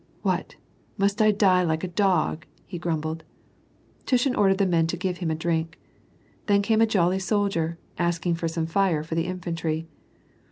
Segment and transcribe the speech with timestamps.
[0.23, 0.55] "What,
[0.97, 3.23] must I die like a dog?" he grumbled.
[4.07, 5.77] Tushin ordered the men to give hiin a drink.
[6.47, 9.85] Then came a jolly soldier, asking for some tire for the infantry.